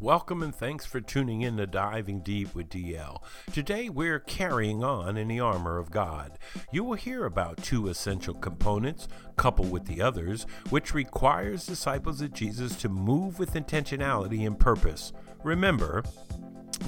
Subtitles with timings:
[0.00, 3.20] Welcome and thanks for tuning in to Diving Deep with DL.
[3.52, 6.38] Today we're carrying on in the armor of God.
[6.70, 12.32] You will hear about two essential components, coupled with the others, which requires disciples of
[12.32, 15.12] Jesus to move with intentionality and purpose.
[15.42, 16.04] Remember,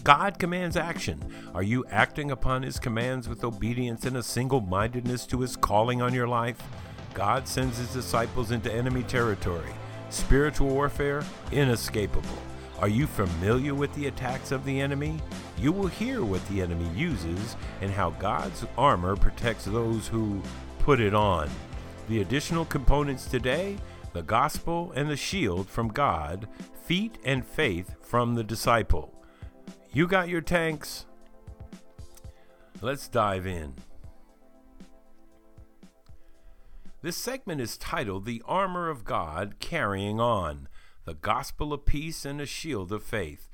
[0.04, 1.20] God commands action.
[1.52, 6.00] Are you acting upon his commands with obedience and a single mindedness to his calling
[6.00, 6.62] on your life?
[7.12, 9.72] God sends his disciples into enemy territory.
[10.10, 12.38] Spiritual warfare, inescapable.
[12.80, 15.20] Are you familiar with the attacks of the enemy?
[15.58, 20.40] You will hear what the enemy uses and how God's armor protects those who
[20.78, 21.50] put it on.
[22.08, 23.76] The additional components today
[24.12, 26.48] the gospel and the shield from God,
[26.84, 29.14] feet and faith from the disciple.
[29.92, 31.06] You got your tanks?
[32.80, 33.74] Let's dive in.
[37.02, 40.66] This segment is titled The Armor of God Carrying On
[41.04, 43.48] the gospel of peace and a shield of faith.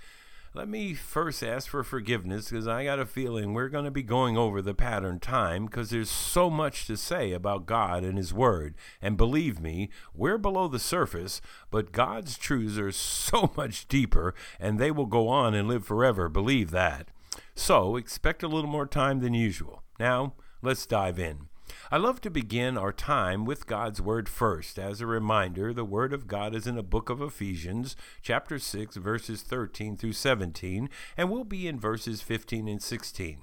[0.56, 4.02] Let me first ask for forgiveness because I got a feeling we're going to be
[4.02, 8.32] going over the pattern time because there's so much to say about God and His
[8.32, 8.74] Word.
[9.02, 14.78] And believe me, we're below the surface, but God's truths are so much deeper and
[14.78, 16.30] they will go on and live forever.
[16.30, 17.08] Believe that.
[17.54, 19.82] So expect a little more time than usual.
[20.00, 21.48] Now, let's dive in.
[21.88, 24.76] I love to begin our time with God's Word first.
[24.76, 28.96] As a reminder, the Word of God is in the book of Ephesians, chapter 6,
[28.96, 33.38] verses 13 through 17, and we'll be in verses 15 and 16.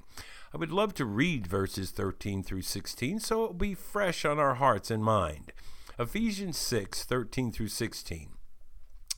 [0.53, 4.39] I would love to read verses 13 through 16 so it will be fresh on
[4.39, 5.53] our hearts and mind.
[5.97, 8.30] Ephesians 6, 13 through 16.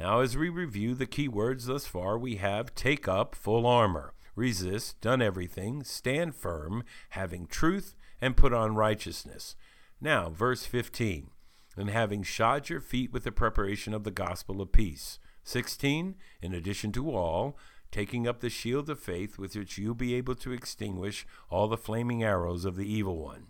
[0.00, 4.14] Now, as we review the key words thus far, we have take up full armor,
[4.34, 9.56] resist, done everything, stand firm, having truth, and put on righteousness.
[10.00, 11.28] Now, verse 15,
[11.76, 15.18] and having shod your feet with the preparation of the gospel of peace.
[15.44, 17.58] 16, in addition to all,
[17.92, 21.76] taking up the shield of faith with which you be able to extinguish all the
[21.76, 23.48] flaming arrows of the evil one.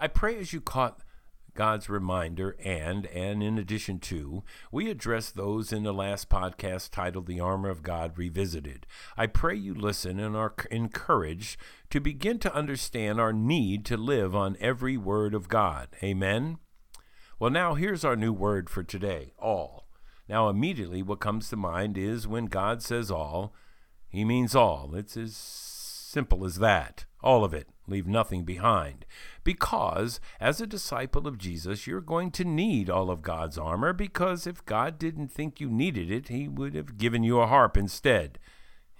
[0.00, 0.98] I pray as you caught
[1.54, 7.26] God's reminder, and, and in addition to, we address those in the last podcast titled
[7.26, 8.86] The Armor of God Revisited.
[9.16, 11.58] I pray you listen and are encouraged
[11.90, 15.88] to begin to understand our need to live on every word of God.
[16.02, 16.58] Amen?
[17.38, 19.88] Well, now here's our new word for today all.
[20.28, 23.54] Now, immediately, what comes to mind is when God says all,
[24.08, 24.94] he means all.
[24.94, 27.04] It's as simple as that.
[27.22, 27.68] All of it.
[27.86, 29.04] Leave nothing behind.
[29.42, 34.46] Because, as a disciple of Jesus, you're going to need all of God's armor, because
[34.46, 38.38] if God didn't think you needed it, He would have given you a harp instead.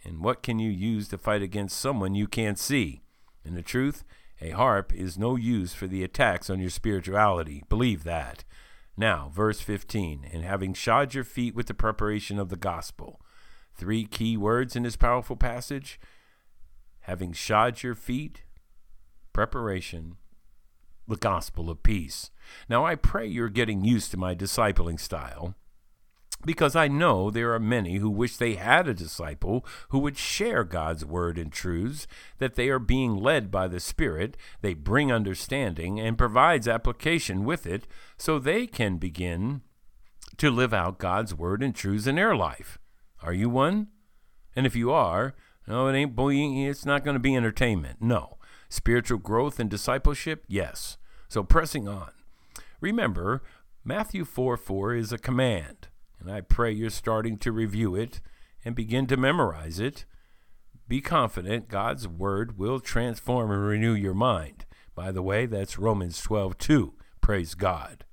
[0.05, 3.03] And what can you use to fight against someone you can't see?
[3.45, 4.05] In the truth,
[4.41, 7.63] a harp is no use for the attacks on your spirituality.
[7.69, 8.45] Believe that.
[8.97, 13.21] Now, verse 15, and having shod your feet with the preparation of the gospel.
[13.75, 16.01] Three key words in this powerful passage
[17.03, 18.43] having shod your feet,
[19.33, 20.17] preparation,
[21.09, 22.31] the gospel of peace.
[22.69, 25.55] Now, I pray you're getting used to my discipling style
[26.45, 30.65] because I know there are many who wish they had a disciple who would share
[30.65, 32.07] God's word and truths,
[32.39, 37.67] that they are being led by the Spirit, they bring understanding, and provides application with
[37.67, 39.63] it so they can begin
[40.39, 42.79] to live out God's word and truths in their life.
[43.23, 43.89] Are you one?
[44.57, 45.35] And if you are,
[45.69, 46.19] no, it ain't.
[46.19, 47.99] It's not going to be entertainment.
[48.01, 48.39] No.
[48.73, 50.45] Spiritual growth and discipleship?
[50.49, 50.97] Yes.
[51.29, 52.11] So pressing on.
[52.81, 53.43] Remember,
[53.85, 55.89] Matthew 4 4 is a command,
[56.19, 58.23] and I pray you're starting to review it
[58.65, 60.07] and begin to memorize it.
[60.89, 64.65] Be confident God's word will transform and renew your mind.
[64.95, 66.95] By the way, that's Romans 12 2.
[67.21, 68.07] Praise God.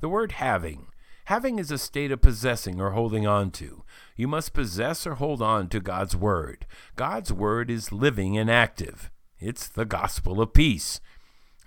[0.00, 0.86] The word having
[1.26, 3.84] Having is a state of possessing or holding on to.
[4.16, 6.64] You must possess or hold on to God's Word.
[6.96, 9.10] God's Word is living and active.
[9.40, 11.00] It's the gospel of peace.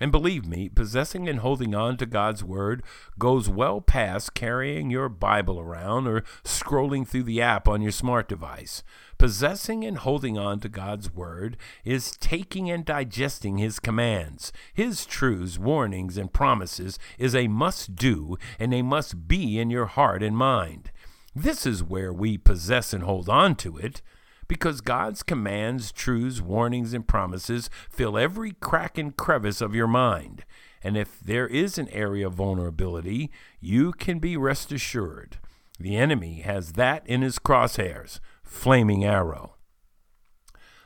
[0.01, 2.81] And believe me, possessing and holding on to God's Word
[3.19, 8.27] goes well past carrying your Bible around or scrolling through the app on your smart
[8.27, 8.81] device.
[9.19, 14.51] Possessing and holding on to God's Word is taking and digesting His commands.
[14.73, 19.85] His truths, warnings, and promises is a must do and a must be in your
[19.85, 20.89] heart and mind.
[21.35, 24.01] This is where we possess and hold on to it.
[24.51, 30.43] Because God's commands, truths, warnings, and promises fill every crack and crevice of your mind.
[30.83, 33.31] And if there is an area of vulnerability,
[33.61, 35.37] you can be rest assured
[35.79, 39.55] the enemy has that in his crosshairs flaming arrow.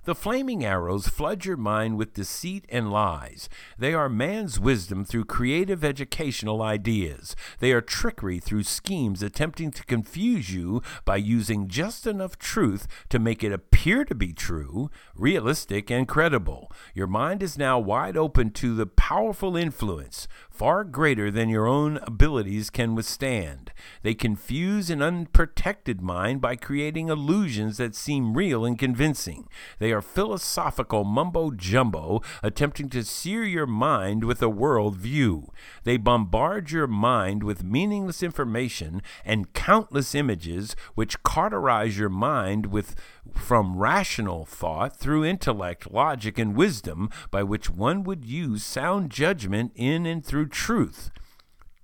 [0.05, 3.49] The flaming arrows flood your mind with deceit and lies.
[3.75, 7.35] They are man's wisdom through creative educational ideas.
[7.57, 13.17] They are trickery through schemes attempting to confuse you by using just enough truth to
[13.17, 16.71] make it appear to be true, realistic, and credible.
[16.93, 21.97] Your mind is now wide open to the powerful influence, far greater than your own
[22.03, 23.71] abilities can withstand.
[24.03, 29.47] They confuse an unprotected mind by creating illusions that seem real and convincing.
[29.79, 35.51] They are philosophical mumbo jumbo attempting to sear your mind with a world view.
[35.83, 42.95] They bombard your mind with meaningless information and countless images which cauterize your mind with
[43.33, 49.71] from rational thought through intellect, logic, and wisdom by which one would use sound judgment
[49.75, 51.09] in and through truth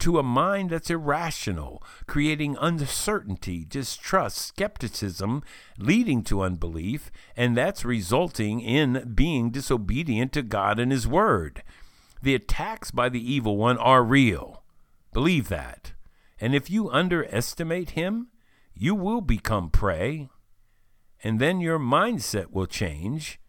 [0.01, 5.43] to a mind that's irrational, creating uncertainty, distrust, skepticism,
[5.77, 11.63] leading to unbelief, and that's resulting in being disobedient to God and His Word.
[12.21, 14.63] The attacks by the evil one are real.
[15.13, 15.93] Believe that.
[16.39, 18.27] And if you underestimate him,
[18.73, 20.29] you will become prey.
[21.23, 23.39] And then your mindset will change.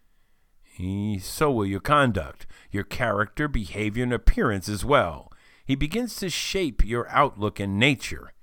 [1.20, 5.31] So will your conduct, your character, behavior, and appearance as well.
[5.72, 8.34] He begins to shape your outlook and nature.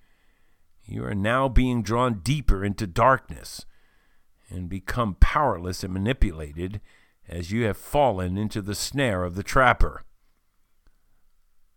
[0.83, 3.67] You are now being drawn deeper into darkness
[4.49, 6.81] and become powerless and manipulated
[7.27, 10.01] as you have fallen into the snare of the trapper.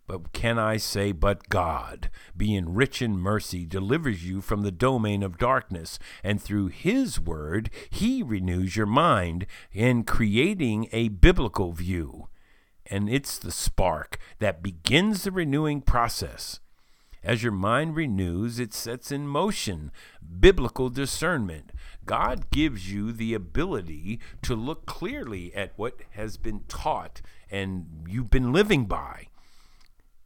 [0.06, 5.22] But can I say, but God, being rich in mercy, delivers you from the domain
[5.22, 12.28] of darkness, and through His word, He renews your mind in creating a biblical view
[12.86, 16.60] and it's the spark that begins the renewing process.
[17.24, 19.92] As your mind renews, it sets in motion
[20.40, 21.70] biblical discernment.
[22.04, 28.30] God gives you the ability to look clearly at what has been taught and you've
[28.30, 29.28] been living by,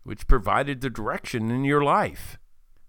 [0.05, 2.39] which provided the direction in your life.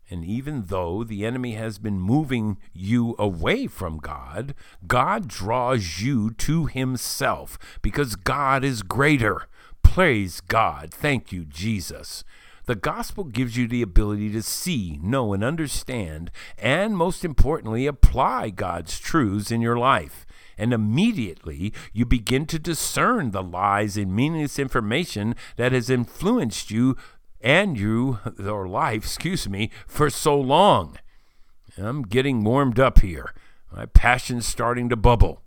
[0.10, 4.56] And even though the enemy has been moving you away from God,
[4.88, 9.48] God draws you to himself because God is greater.
[9.94, 10.94] Praise God.
[10.94, 12.24] Thank you, Jesus.
[12.66, 18.52] The gospel gives you the ability to see, know, and understand, and most importantly, apply
[18.52, 20.28] God's truths in your life.
[20.56, 26.96] And immediately you begin to discern the lies and meaningless information that has influenced you
[27.42, 30.98] and you, or life, excuse me, for so long.
[31.76, 33.34] I'm getting warmed up here.
[33.76, 35.42] My passion's starting to bubble.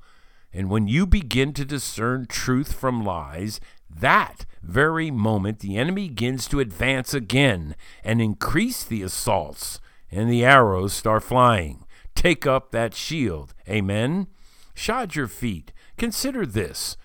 [0.53, 3.61] And when you begin to discern truth from lies
[3.99, 10.45] that very moment, the enemy begins to advance again and increase the assaults, and the
[10.45, 11.85] arrows start flying.
[12.15, 13.55] Take up that shield.
[13.69, 14.27] Amen.
[14.75, 15.73] Shod your feet.
[15.97, 16.97] Consider this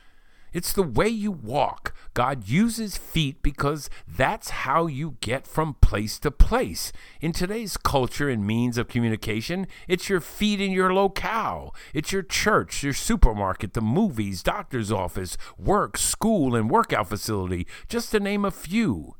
[0.56, 1.94] it's the way you walk.
[2.14, 6.94] God uses feet because that's how you get from place to place.
[7.20, 11.76] In today's culture and means of communication, it's your feet in your locale.
[11.94, 18.12] It's your church, your supermarket, the movies, doctor's office, work, school, and workout facility, just
[18.12, 19.18] to name a few.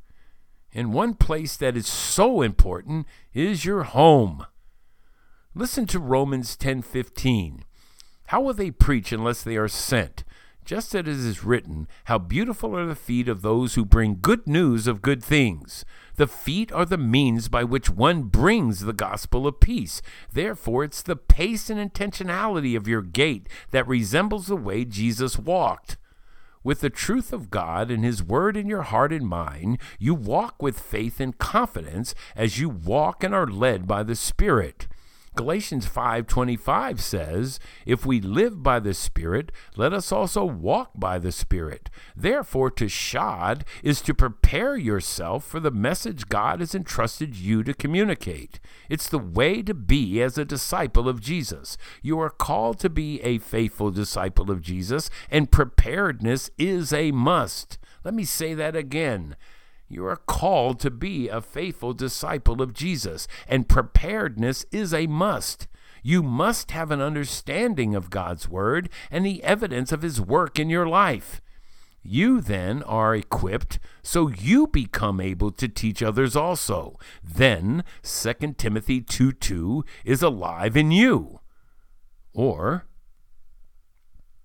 [0.72, 4.46] And one place that is so important is your home.
[5.54, 7.62] Listen to Romans 10:15.
[8.28, 10.24] How will they preach unless they are sent?
[10.66, 14.46] Just as it is written, How beautiful are the feet of those who bring good
[14.46, 15.84] news of good things.
[16.16, 20.02] The feet are the means by which one brings the gospel of peace.
[20.32, 25.96] Therefore, it's the pace and intentionality of your gait that resembles the way Jesus walked.
[26.64, 30.60] With the truth of God and His Word in your heart and mind, you walk
[30.60, 34.88] with faith and confidence as you walk and are led by the Spirit.
[35.36, 41.30] Galatians 5:25 says, "If we live by the Spirit, let us also walk by the
[41.30, 47.62] Spirit." Therefore, to shod is to prepare yourself for the message God has entrusted you
[47.62, 48.58] to communicate.
[48.88, 51.76] It's the way to be as a disciple of Jesus.
[52.02, 57.78] You are called to be a faithful disciple of Jesus, and preparedness is a must.
[58.04, 59.36] Let me say that again.
[59.88, 65.68] You are called to be a faithful disciple of Jesus, and preparedness is a must.
[66.02, 70.70] You must have an understanding of God's Word and the evidence of His work in
[70.70, 71.40] your life.
[72.02, 76.98] You then are equipped so you become able to teach others also.
[77.22, 81.40] Then 2 Timothy 2 2 is alive in you.
[82.32, 82.86] Or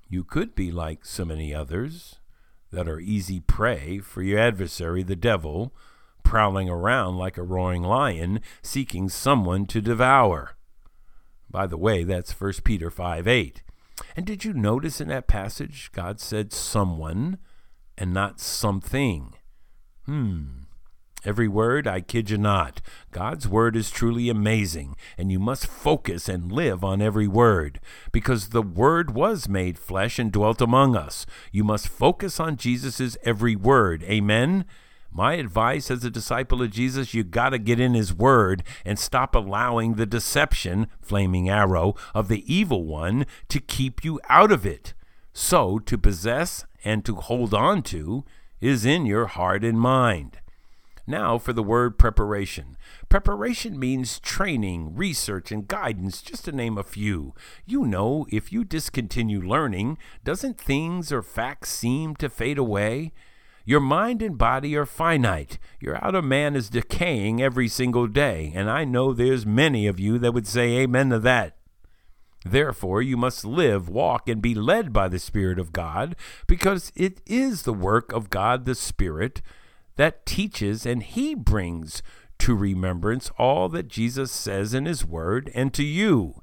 [0.08, 2.21] You could be like so many others
[2.72, 5.74] that are easy prey for your adversary, the devil,
[6.24, 10.56] prowling around like a roaring lion, seeking someone to devour.
[11.50, 13.64] By the way, that's 1 Peter 5 8.
[14.16, 17.38] And did you notice in that passage God said someone
[17.98, 19.36] and not something?
[20.06, 20.62] Hmm.
[21.24, 22.82] Every word, I kid you not.
[23.12, 27.80] God's word is truly amazing, and you must focus and live on every word,
[28.12, 31.28] because the word was made flesh and dwelt among us.
[31.52, 34.04] You must focus on Jesus' every word.
[34.04, 34.66] Amen?
[35.14, 38.98] My advice as a disciple of Jesus, you got to get in his word and
[38.98, 44.66] stop allowing the deception, flaming arrow, of the evil one to keep you out of
[44.66, 44.94] it.
[45.34, 48.24] So, to possess and to hold on to
[48.60, 50.41] is in your heart and mind.
[51.08, 52.78] Now for the word preparation.
[53.10, 57.34] Preparation means training, research, and guidance, just to name a few.
[57.66, 63.12] You know, if you discontinue learning, doesn't things or facts seem to fade away?
[63.66, 65.60] Your mind and body are finite.
[65.80, 70.18] Your outer man is decaying every single day, and I know there's many of you
[70.20, 71.58] that would say amen to that.
[72.44, 76.16] Therefore, you must live, walk, and be led by the Spirit of God,
[76.48, 79.44] because it is the work of God the Spirit
[79.96, 82.02] that teaches and He brings
[82.40, 86.42] to remembrance all that Jesus says in His Word and to you.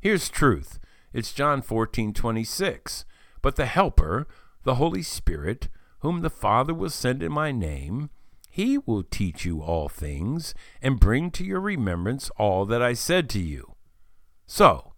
[0.00, 0.78] Here's truth
[1.12, 3.04] it's John 14:26.
[3.40, 4.26] But the Helper,
[4.62, 5.68] the Holy Spirit,
[6.00, 8.10] whom the Father will send in my name,
[8.52, 13.30] he will teach you all things and bring to your remembrance all that I said
[13.30, 13.76] to you.
[14.46, 14.92] So,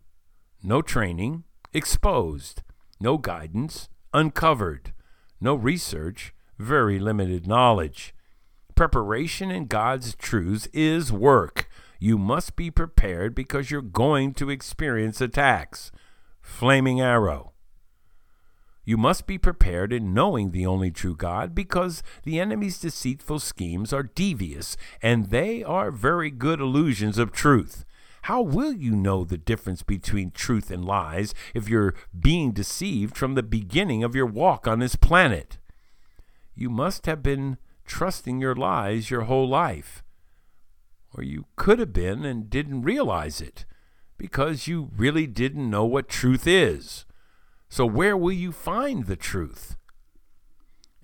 [0.61, 2.62] no training, exposed,
[2.99, 4.93] no guidance, uncovered,
[5.41, 8.15] no research, very limited knowledge.
[8.75, 11.69] Preparation in God's truths is work.
[11.99, 15.93] You must be prepared because you're going to experience attacks.
[16.41, 17.53] Flaming arrow.
[18.85, 23.93] You must be prepared in knowing the only true God because the enemy's deceitful schemes
[23.93, 27.85] are devious and they are very good illusions of truth.
[28.23, 33.35] How will you know the difference between truth and lies if you're being deceived from
[33.35, 35.59] the beginning of your walk on this planet?
[36.55, 40.03] You must have been trusting your lies your whole life.
[41.17, 43.65] Or you could have been and didn't realize it
[44.17, 47.05] because you really didn't know what truth is.
[47.69, 49.77] So, where will you find the truth?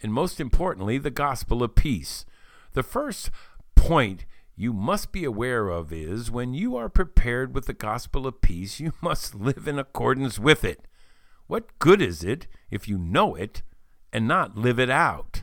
[0.02, 2.24] And most importantly, the gospel of peace.
[2.72, 3.30] The first
[3.74, 4.24] point
[4.56, 8.78] you must be aware of is when you are prepared with the gospel of peace,
[8.78, 10.86] you must live in accordance with it.
[11.46, 13.62] What good is it if you know it
[14.12, 15.42] and not live it out?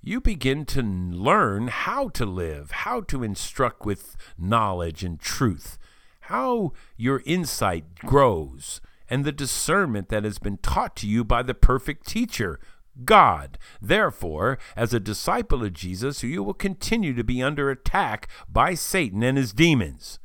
[0.00, 5.78] You begin to learn how to live, how to instruct with knowledge and truth,
[6.22, 11.54] how your insight grows and the discernment that has been taught to you by the
[11.54, 12.58] perfect teacher,
[13.04, 13.58] God.
[13.80, 19.22] Therefore, as a disciple of Jesus, you will continue to be under attack by Satan
[19.22, 20.18] and his demons.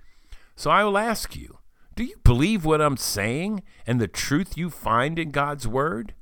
[0.56, 1.60] So I will ask you
[1.96, 6.14] do you believe what I'm saying and the truth you find in God's Word?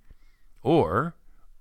[0.65, 1.13] Or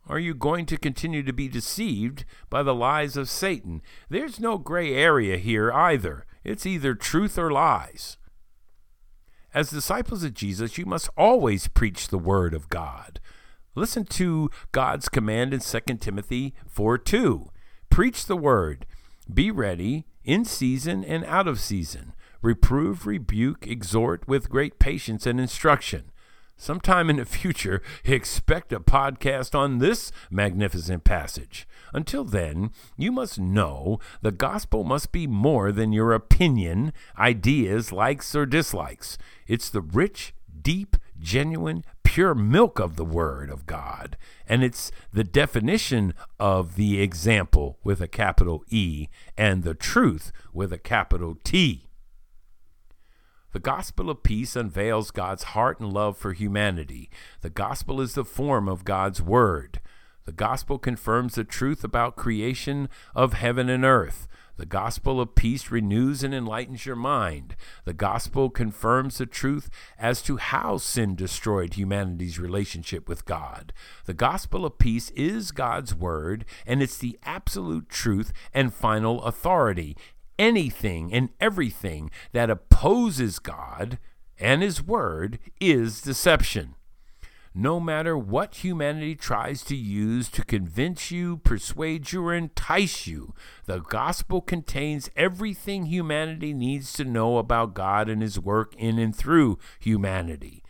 [0.08, 3.82] are you going to continue to be deceived by the lies of Satan?
[4.08, 6.24] There's no gray area here either.
[6.42, 8.16] It's either truth or lies.
[9.52, 13.20] As disciples of Jesus, you must always preach the word of God.
[13.74, 17.50] Listen to God's command in 2 Timothy 4 2.
[17.90, 18.86] Preach the word.
[19.32, 22.14] Be ready in season and out of season.
[22.40, 26.10] Reprove, rebuke, exhort with great patience and instruction.
[26.64, 31.68] Sometime in the future, expect a podcast on this magnificent passage.
[31.92, 38.34] Until then, you must know the gospel must be more than your opinion, ideas, likes,
[38.34, 39.18] or dislikes.
[39.46, 44.16] It's the rich, deep, genuine, pure milk of the Word of God.
[44.48, 50.72] And it's the definition of the example with a capital E and the truth with
[50.72, 51.88] a capital T.
[53.54, 57.08] The gospel of peace unveils God's heart and love for humanity.
[57.40, 59.80] The gospel is the form of God's word.
[60.24, 64.26] The gospel confirms the truth about creation of heaven and earth.
[64.56, 67.56] The gospel of peace renews and enlightens your mind.
[67.84, 69.68] The gospel confirms the truth
[69.98, 73.72] as to how sin destroyed humanity's relationship with God.
[74.06, 79.96] The gospel of peace is God's word, and it's the absolute truth and final authority.
[80.38, 83.98] Anything and everything that opposes God
[84.38, 86.74] and His word is deception
[87.54, 93.32] no matter what humanity tries to use to convince you, persuade you, or entice you.
[93.66, 99.14] The gospel contains everything humanity needs to know about God and his work in and
[99.14, 100.64] through humanity.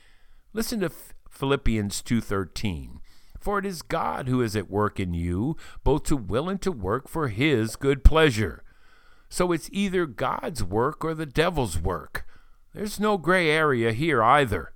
[0.52, 0.92] Listen to
[1.30, 3.00] Philippians 2:13.
[3.40, 6.72] For it is God who is at work in you, both to will and to
[6.72, 8.63] work for his good pleasure.
[9.34, 12.24] So it's either God's work or the devil's work.
[12.72, 14.74] There's no gray area here either.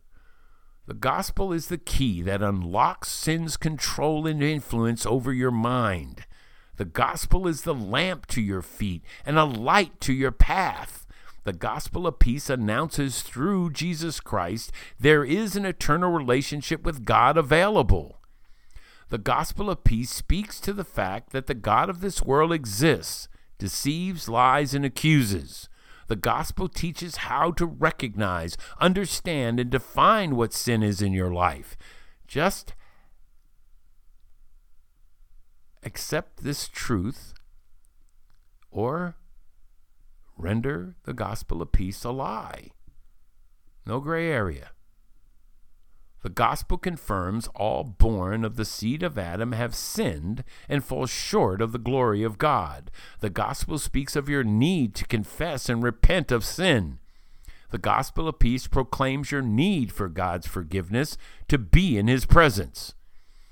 [0.89, 6.25] The gospel is the key that unlocks sin's control and influence over your mind.
[6.75, 11.07] The gospel is the lamp to your feet and a light to your path.
[11.45, 17.37] The gospel of peace announces through Jesus Christ there is an eternal relationship with God
[17.37, 18.19] available.
[19.09, 23.29] The gospel of peace speaks to the fact that the God of this world exists,
[23.59, 25.69] deceives, lies, and accuses.
[26.07, 31.77] The gospel teaches how to recognize, understand, and define what sin is in your life.
[32.27, 32.75] Just
[35.83, 37.35] accept this truth
[38.71, 39.17] or
[40.37, 42.71] render the gospel of peace a lie.
[43.87, 44.71] No gray area.
[46.23, 51.63] The gospel confirms all born of the seed of Adam have sinned and fall short
[51.63, 52.91] of the glory of God.
[53.21, 56.99] The gospel speaks of your need to confess and repent of sin.
[57.71, 61.17] The gospel of peace proclaims your need for God's forgiveness
[61.49, 62.95] to be in his presence.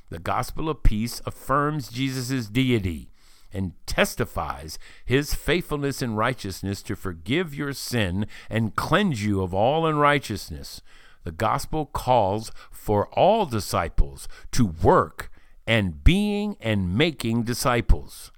[0.08, 3.10] The gospel of peace affirms Jesus' deity
[3.52, 9.86] and testifies his faithfulness and righteousness to forgive your sin and cleanse you of all
[9.86, 10.80] unrighteousness.
[11.26, 15.28] The gospel calls for all disciples to work
[15.66, 18.30] and being and making disciples.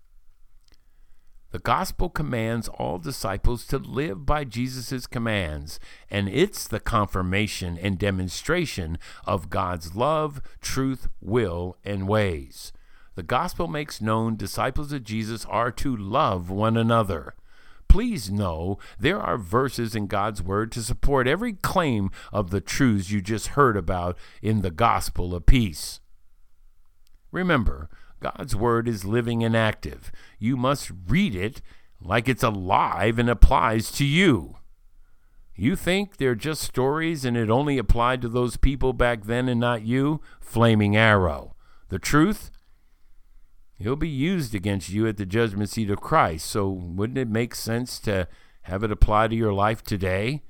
[1.51, 5.79] The gospel commands all disciples to live by Jesus' commands,
[6.11, 12.73] and it's the confirmation and demonstration of God's love, truth, will, and ways.
[13.17, 17.35] The gospel makes known disciples of Jesus are to love one another
[17.89, 23.11] please know there are verses in God's Word to support every claim of the truths
[23.11, 26.01] you just heard about in the gospel of peace.
[27.33, 27.89] Remember,
[28.21, 30.11] God's Word is living and active.
[30.39, 31.61] You must read it
[32.01, 34.57] like it's alive and applies to you.
[35.55, 39.59] You think they're just stories and it only applied to those people back then and
[39.59, 40.21] not you?
[40.41, 41.57] Flaming arrow.
[41.89, 42.51] The truth?
[43.79, 46.47] He'll be used against you at the judgment seat of Christ.
[46.47, 48.27] So, wouldn't it make sense to
[48.63, 50.43] have it apply to your life today?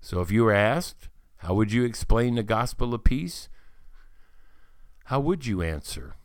[0.00, 3.48] So, if you were asked, how would you explain the gospel of peace?
[5.04, 6.16] How would you answer?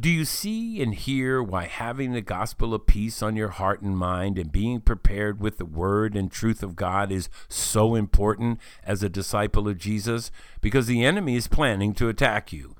[0.00, 3.96] Do you see and hear why having the gospel of peace on your heart and
[3.96, 9.02] mind and being prepared with the word and truth of God is so important as
[9.02, 10.32] a disciple of Jesus?
[10.60, 12.74] Because the enemy is planning to attack you.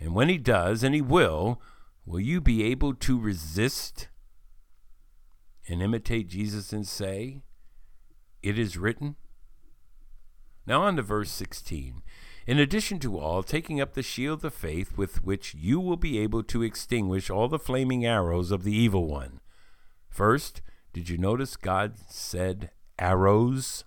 [0.00, 1.60] And when he does, and he will,
[2.06, 4.08] will you be able to resist
[5.66, 7.42] and imitate Jesus and say,
[8.42, 9.16] It is written?
[10.66, 12.02] Now on to verse 16.
[12.46, 16.18] In addition to all, taking up the shield of faith with which you will be
[16.18, 19.40] able to extinguish all the flaming arrows of the evil one.
[20.08, 23.84] First, did you notice God said arrows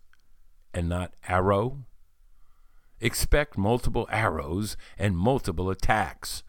[0.74, 1.86] and not arrow?
[3.02, 6.44] Expect multiple arrows and multiple attacks.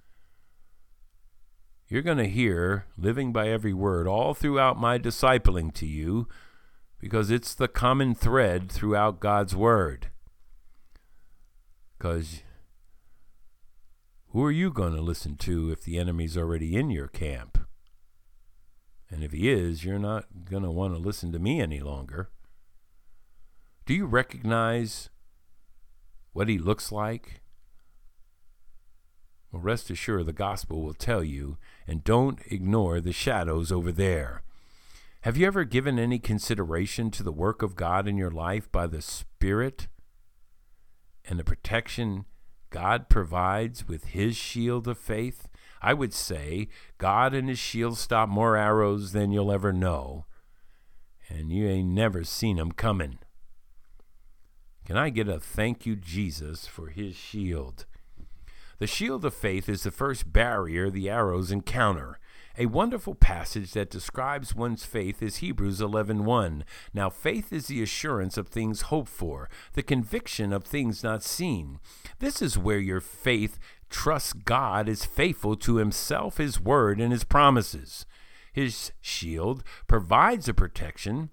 [1.89, 6.29] You're going to hear living by every word all throughout my discipling to you
[6.99, 10.09] because it's the common thread throughout God's word.
[11.99, 12.43] Because
[14.29, 17.59] who are you going to listen to if the enemy's already in your camp?
[19.11, 22.31] And if he is, you're not going to want to listen to me any longer.
[23.85, 25.11] Do you recognize
[26.33, 27.41] what he looks like?
[29.51, 34.43] Well, rest assured the gospel will tell you, and don't ignore the shadows over there.
[35.23, 38.87] Have you ever given any consideration to the work of God in your life by
[38.87, 39.87] the Spirit
[41.25, 42.25] and the protection
[42.71, 45.49] God provides with His shield of faith?
[45.81, 46.69] I would say
[46.99, 50.27] God and His shield stop more arrows than you'll ever know,
[51.29, 53.19] and you ain't never seen 'em coming.
[54.85, 57.87] Can I get a thank you, Jesus, for his shield?
[58.79, 62.19] The shield of faith is the first barrier the arrows encounter.
[62.59, 66.65] A wonderful passage that describes one's faith is Hebrews 11:1.
[66.93, 71.79] Now faith is the assurance of things hoped for, the conviction of things not seen.
[72.19, 77.25] This is where your faith trusts God is faithful to himself, his word, and his
[77.25, 78.05] promises.
[78.53, 81.31] His shield provides a protection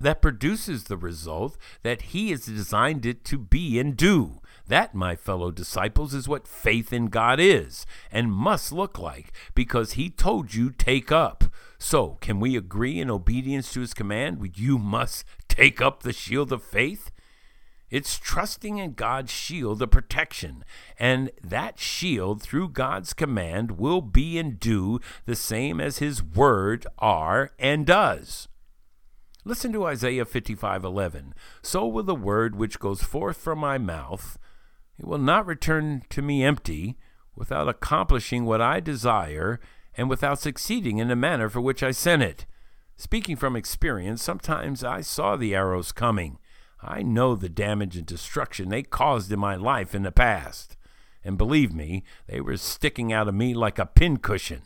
[0.00, 4.40] that produces the result that he has designed it to be and do.
[4.66, 9.92] That, my fellow disciples, is what faith in God is and must look like because
[9.92, 11.44] he told you take up.
[11.78, 14.46] So, can we agree in obedience to his command?
[14.56, 17.10] You must take up the shield of faith?
[17.90, 20.62] It's trusting in God's shield of protection,
[20.98, 26.86] and that shield, through God's command, will be and do the same as His word
[26.98, 28.48] are and does.
[29.48, 31.32] Listen to Isaiah 55:11.
[31.62, 34.38] So will the word which goes forth from my mouth,
[34.98, 36.98] it will not return to me empty,
[37.34, 39.58] without accomplishing what I desire
[39.94, 42.44] and without succeeding in the manner for which I sent it.
[42.98, 46.38] Speaking from experience, sometimes I saw the arrows coming
[46.82, 50.76] I know the damage and destruction they caused in my life in the past.
[51.24, 54.64] And believe me, they were sticking out of me like a pincushion.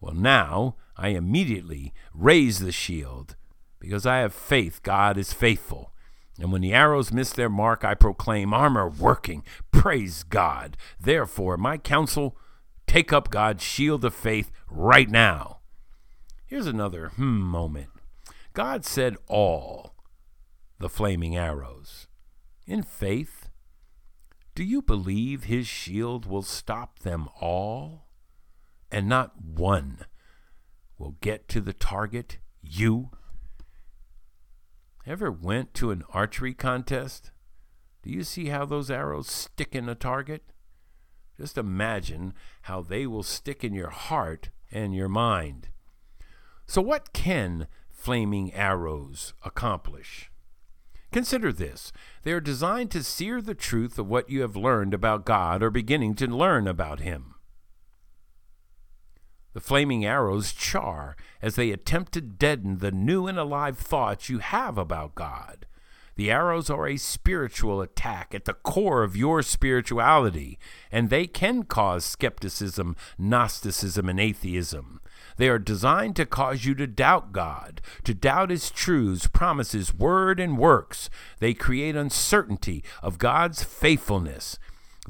[0.00, 3.36] Well, now I immediately raise the shield
[3.80, 5.92] because I have faith God is faithful.
[6.38, 9.42] And when the arrows miss their mark, I proclaim armor working.
[9.72, 10.76] Praise God.
[10.98, 12.36] Therefore, my counsel
[12.86, 15.58] take up God's shield of faith right now.
[16.46, 17.88] Here's another hmm moment.
[18.54, 19.94] God said all
[20.78, 22.08] the flaming arrows.
[22.66, 23.48] In faith,
[24.54, 28.06] do you believe his shield will stop them all?
[28.90, 30.06] And not one
[30.98, 33.10] will get to the target, you?
[35.06, 37.30] Ever went to an archery contest?
[38.02, 40.42] Do you see how those arrows stick in a target?
[41.38, 45.68] Just imagine how they will stick in your heart and your mind.
[46.66, 50.30] So, what can flaming arrows accomplish?
[51.12, 55.24] Consider this they are designed to sear the truth of what you have learned about
[55.24, 57.34] God or beginning to learn about Him.
[59.52, 64.38] The flaming arrows char as they attempt to deaden the new and alive thoughts you
[64.38, 65.66] have about God.
[66.16, 70.58] The arrows are a spiritual attack at the core of your spirituality,
[70.92, 75.00] and they can cause skepticism, Gnosticism, and atheism.
[75.38, 80.38] They are designed to cause you to doubt God, to doubt His truths, promises, word,
[80.38, 81.08] and works.
[81.38, 84.58] They create uncertainty of God's faithfulness.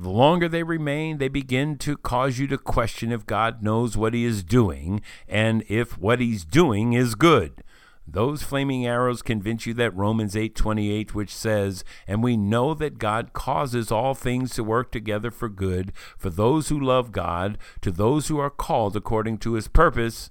[0.01, 4.15] The longer they remain, they begin to cause you to question if God knows what
[4.15, 7.63] He is doing and if what He's doing is good.
[8.09, 13.35] Those flaming arrows convince you that Romans 8:28 which says, "And we know that God
[13.35, 18.29] causes all things to work together for good for those who love God, to those
[18.29, 20.31] who are called according to his purpose."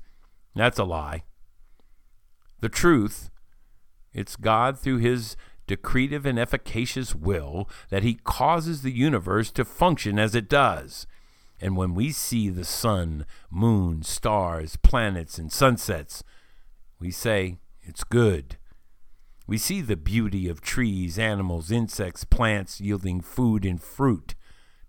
[0.56, 1.26] That's a lie.
[2.60, 3.30] The truth,
[4.14, 5.38] it's God through his
[5.70, 11.06] decretive and efficacious will that he causes the universe to function as it does.
[11.62, 16.24] And when we see the sun, moon, stars, planets, and sunsets,
[17.00, 18.58] we say, it's good.
[19.46, 24.34] We see the beauty of trees, animals, insects, plants yielding food and fruit.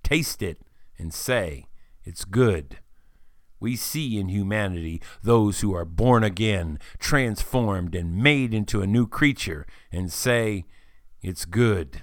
[0.02, 0.62] Taste it
[0.98, 1.66] and say,
[2.04, 2.78] It's good.
[3.60, 9.06] We see in humanity those who are born again, transformed, and made into a new
[9.06, 10.64] creature, and say,
[11.22, 12.02] It's good.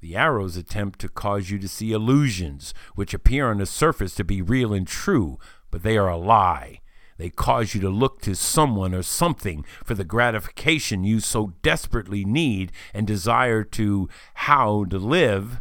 [0.00, 4.24] The arrows attempt to cause you to see illusions, which appear on the surface to
[4.24, 5.38] be real and true,
[5.72, 6.80] but they are a lie.
[7.18, 12.24] They cause you to look to someone or something for the gratification you so desperately
[12.24, 15.60] need and desire to how to live,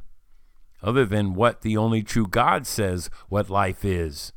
[0.84, 4.34] other than what the only true God says what life is.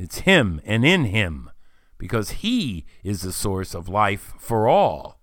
[0.00, 1.50] It's Him and in Him,
[1.98, 5.20] because He is the source of life for all.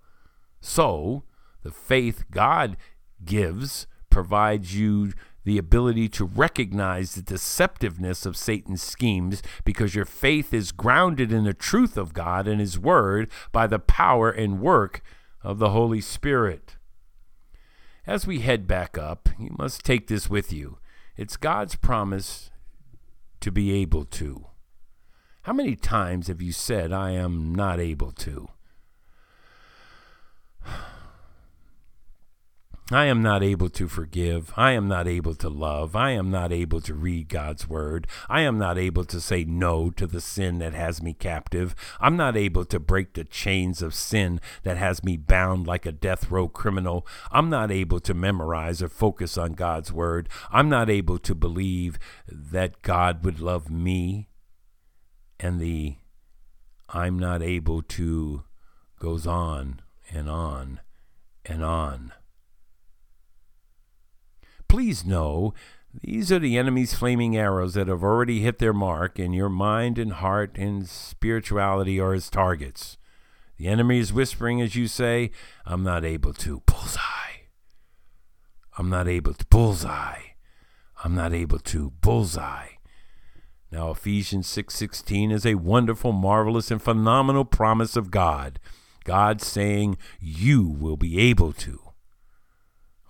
[0.62, 1.24] So,
[1.64, 2.78] the faith God
[3.26, 5.14] gives provides you
[5.46, 11.44] the ability to recognize the deceptiveness of Satan's schemes because your faith is grounded in
[11.44, 15.02] the truth of God and His Word by the power and work
[15.42, 16.76] of the Holy Spirit.
[18.06, 20.78] As we head back up, you must take this with you.
[21.16, 22.52] It's God's promise
[23.40, 24.46] to be able to.
[25.48, 28.50] How many times have you said, I am not able to?
[32.92, 34.52] I am not able to forgive.
[34.58, 35.96] I am not able to love.
[35.96, 38.08] I am not able to read God's word.
[38.28, 41.74] I am not able to say no to the sin that has me captive.
[42.02, 45.94] I'm not able to break the chains of sin that has me bound like a
[45.94, 47.08] death row criminal.
[47.32, 50.28] I'm not able to memorize or focus on God's word.
[50.52, 54.27] I'm not able to believe that God would love me.
[55.40, 55.96] And the
[56.90, 58.44] I'm not able to
[59.00, 60.80] goes on and on
[61.46, 62.14] and on.
[64.68, 65.54] Please know
[66.02, 69.98] these are the enemy's flaming arrows that have already hit their mark, and your mind
[69.98, 72.98] and heart and spirituality are his targets.
[73.58, 75.32] The enemy is whispering as you say,
[75.66, 76.62] I'm not able to.
[76.66, 77.02] Bullseye.
[78.78, 79.46] I'm not able to.
[79.46, 80.22] Bullseye.
[81.04, 81.92] I'm not able to.
[82.02, 82.77] Bullseye.
[83.72, 88.60] Now Ephesians 6:16 is a wonderful, marvelous and phenomenal promise of God.
[89.04, 91.82] God saying you will be able to.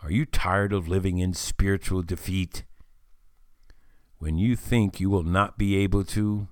[0.02, 2.64] Are you tired of living in spiritual defeat?
[4.20, 6.48] When you think you will not be able to,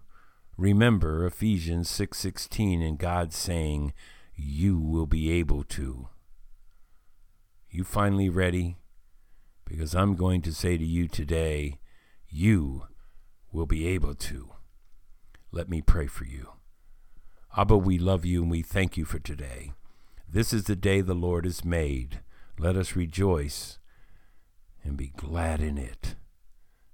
[0.56, 3.94] remember Ephesians 6:16 and God saying,
[4.36, 6.10] "You will be able to."
[7.70, 8.78] You finally ready?
[9.66, 11.80] Because I'm going to say to you today,
[12.28, 12.84] you
[13.56, 14.50] will be able to.
[15.52, 16.50] Let me pray for you.
[17.58, 19.72] Abba, we love you and we thank you for today.
[20.28, 22.20] This is the day the Lord has made.
[22.60, 23.80] Let us rejoice
[24.84, 26.16] and be glad in it.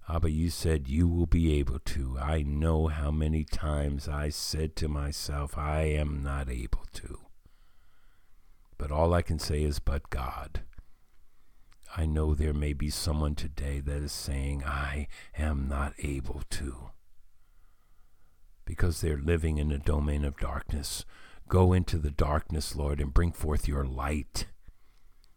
[0.07, 2.17] Abba, you said you will be able to.
[2.21, 7.21] I know how many times I said to myself, I am not able to.
[8.77, 10.61] But all I can say is, but God.
[11.97, 16.91] I know there may be someone today that is saying, I am not able to.
[18.65, 21.05] Because they're living in a domain of darkness.
[21.49, 24.47] Go into the darkness, Lord, and bring forth your light.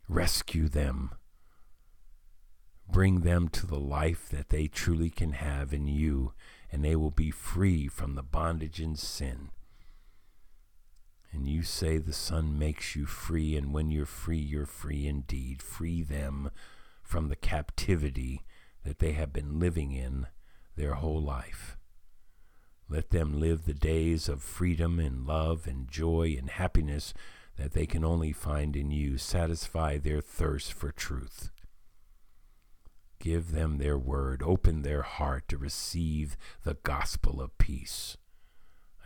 [0.08, 1.10] Rescue them
[2.90, 6.32] Bring them to the life that they truly can have in you,
[6.70, 9.50] and they will be free from the bondage and sin.
[11.34, 15.60] And you say the Son makes you free, and when you're free, you're free indeed.
[15.62, 16.50] Free them
[17.02, 18.42] from the captivity
[18.84, 20.28] that they have been living in
[20.76, 21.76] their whole life.
[22.88, 27.12] Let them live the days of freedom and love and joy and happiness
[27.56, 29.18] that they can only find in you.
[29.18, 31.50] Satisfy their thirst for truth.
[33.18, 34.42] Give them their word.
[34.42, 38.16] Open their heart to receive the gospel of peace.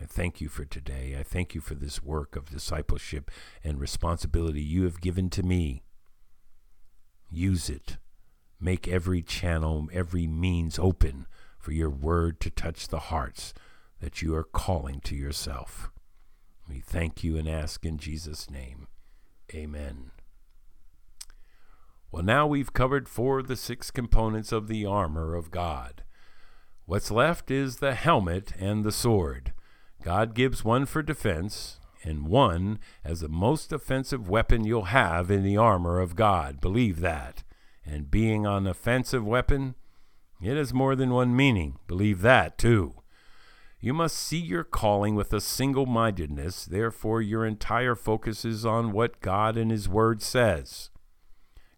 [0.01, 1.15] I thank you for today.
[1.19, 3.29] I thank you for this work of discipleship
[3.63, 5.83] and responsibility you have given to me.
[7.29, 7.97] Use it.
[8.59, 13.53] Make every channel, every means open for your word to touch the hearts
[13.99, 15.91] that you are calling to yourself.
[16.69, 18.87] We thank you and ask in Jesus' name.
[19.53, 20.11] Amen.
[22.11, 26.03] Well, now we've covered four of the six components of the armor of God.
[26.85, 29.53] What's left is the helmet and the sword.
[30.03, 35.43] God gives one for defense and one as the most offensive weapon you'll have in
[35.43, 36.61] the armor of God.
[36.61, 37.43] Believe that.
[37.85, 39.75] And being an offensive weapon,
[40.41, 41.79] it has more than one meaning.
[41.87, 42.95] Believe that too.
[43.81, 48.91] You must see your calling with a single mindedness, therefore, your entire focus is on
[48.91, 50.89] what God and His Word says.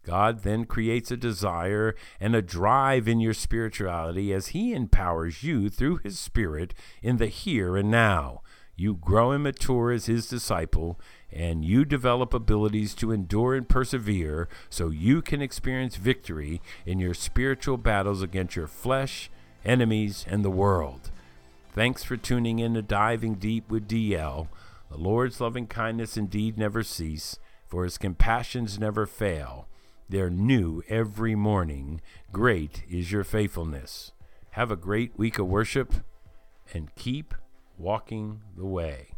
[0.03, 5.69] God then creates a desire and a drive in your spirituality as He empowers you
[5.69, 8.41] through His Spirit in the here and now.
[8.75, 10.99] You grow and mature as His disciple,
[11.31, 17.13] and you develop abilities to endure and persevere so you can experience victory in your
[17.13, 19.29] spiritual battles against your flesh,
[19.63, 21.11] enemies, and the world.
[21.73, 24.47] Thanks for tuning in to Diving Deep with DL.
[24.89, 27.37] The Lord's loving kindness indeed never cease,
[27.67, 29.67] for His compassions never fail.
[30.12, 32.02] They're new every morning.
[32.34, 34.12] Great is your faithfulness.
[34.50, 35.93] Have a great week of worship
[36.74, 37.34] and keep
[37.78, 39.13] walking the way.